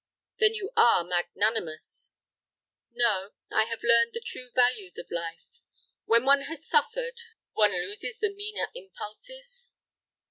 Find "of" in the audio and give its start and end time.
4.97-5.11